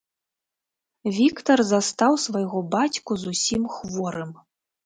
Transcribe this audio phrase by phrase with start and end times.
[1.17, 4.31] Віктар застаў свайго бацьку зусім хворым.